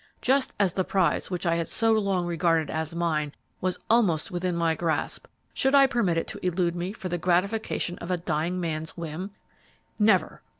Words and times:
Just 0.23 0.53
as 0.59 0.73
the 0.73 0.83
prize 0.83 1.29
which 1.29 1.45
I 1.45 1.53
had 1.57 1.67
so 1.67 1.91
long 1.91 2.25
regarded 2.25 2.71
as 2.71 2.95
mine 2.95 3.35
was 3.61 3.77
almost 3.87 4.31
within 4.31 4.55
my 4.55 4.73
grasp, 4.73 5.27
should 5.53 5.75
I 5.75 5.85
permit 5.85 6.17
it 6.17 6.25
to 6.29 6.43
elude 6.43 6.75
me 6.75 6.91
for 6.91 7.07
the 7.07 7.19
gratification 7.19 7.99
of 7.99 8.09
a 8.09 8.17
dying 8.17 8.59
man's 8.59 8.97
whim? 8.97 9.29
Never! 9.99 10.41